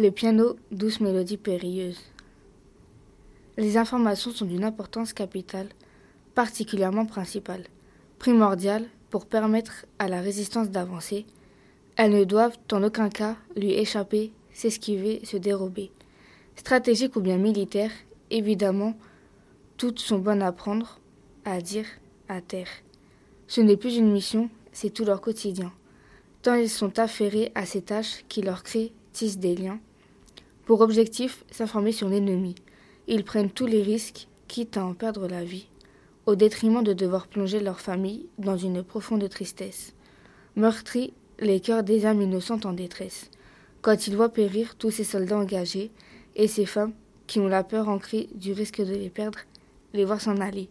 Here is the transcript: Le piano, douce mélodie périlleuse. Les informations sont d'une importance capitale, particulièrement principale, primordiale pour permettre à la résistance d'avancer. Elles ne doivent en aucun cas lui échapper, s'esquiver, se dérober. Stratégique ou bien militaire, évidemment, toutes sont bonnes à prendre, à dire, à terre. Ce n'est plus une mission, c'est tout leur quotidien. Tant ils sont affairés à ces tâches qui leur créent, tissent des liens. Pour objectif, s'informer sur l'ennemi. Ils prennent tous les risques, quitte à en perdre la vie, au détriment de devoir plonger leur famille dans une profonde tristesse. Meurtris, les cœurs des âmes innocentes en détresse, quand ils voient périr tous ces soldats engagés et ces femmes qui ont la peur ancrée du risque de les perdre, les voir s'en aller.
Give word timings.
Le 0.00 0.12
piano, 0.12 0.54
douce 0.70 1.00
mélodie 1.00 1.38
périlleuse. 1.38 1.98
Les 3.56 3.76
informations 3.76 4.30
sont 4.30 4.44
d'une 4.44 4.62
importance 4.62 5.12
capitale, 5.12 5.66
particulièrement 6.36 7.04
principale, 7.04 7.64
primordiale 8.20 8.86
pour 9.10 9.26
permettre 9.26 9.86
à 9.98 10.06
la 10.06 10.20
résistance 10.20 10.70
d'avancer. 10.70 11.26
Elles 11.96 12.12
ne 12.12 12.22
doivent 12.22 12.56
en 12.70 12.84
aucun 12.84 13.08
cas 13.08 13.34
lui 13.56 13.72
échapper, 13.72 14.30
s'esquiver, 14.52 15.20
se 15.24 15.36
dérober. 15.36 15.90
Stratégique 16.54 17.16
ou 17.16 17.20
bien 17.20 17.36
militaire, 17.36 17.90
évidemment, 18.30 18.94
toutes 19.78 19.98
sont 19.98 20.20
bonnes 20.20 20.42
à 20.42 20.52
prendre, 20.52 21.00
à 21.44 21.60
dire, 21.60 21.86
à 22.28 22.40
terre. 22.40 22.70
Ce 23.48 23.60
n'est 23.60 23.76
plus 23.76 23.96
une 23.96 24.12
mission, 24.12 24.48
c'est 24.70 24.90
tout 24.90 25.04
leur 25.04 25.20
quotidien. 25.20 25.72
Tant 26.42 26.54
ils 26.54 26.70
sont 26.70 27.00
affairés 27.00 27.50
à 27.56 27.66
ces 27.66 27.82
tâches 27.82 28.24
qui 28.28 28.42
leur 28.42 28.62
créent, 28.62 28.92
tissent 29.12 29.38
des 29.38 29.56
liens. 29.56 29.80
Pour 30.68 30.82
objectif, 30.82 31.44
s'informer 31.50 31.92
sur 31.92 32.10
l'ennemi. 32.10 32.54
Ils 33.06 33.24
prennent 33.24 33.50
tous 33.50 33.64
les 33.64 33.80
risques, 33.80 34.28
quitte 34.48 34.76
à 34.76 34.84
en 34.84 34.92
perdre 34.92 35.26
la 35.26 35.42
vie, 35.42 35.66
au 36.26 36.34
détriment 36.34 36.84
de 36.84 36.92
devoir 36.92 37.26
plonger 37.26 37.58
leur 37.58 37.80
famille 37.80 38.26
dans 38.36 38.58
une 38.58 38.82
profonde 38.82 39.26
tristesse. 39.30 39.94
Meurtris, 40.56 41.14
les 41.38 41.60
cœurs 41.60 41.84
des 41.84 42.04
âmes 42.04 42.20
innocentes 42.20 42.66
en 42.66 42.74
détresse, 42.74 43.30
quand 43.80 44.08
ils 44.08 44.14
voient 44.14 44.28
périr 44.28 44.74
tous 44.76 44.90
ces 44.90 45.04
soldats 45.04 45.38
engagés 45.38 45.90
et 46.36 46.48
ces 46.48 46.66
femmes 46.66 46.92
qui 47.26 47.40
ont 47.40 47.48
la 47.48 47.64
peur 47.64 47.88
ancrée 47.88 48.28
du 48.34 48.52
risque 48.52 48.82
de 48.82 48.94
les 48.94 49.08
perdre, 49.08 49.38
les 49.94 50.04
voir 50.04 50.20
s'en 50.20 50.36
aller. 50.36 50.68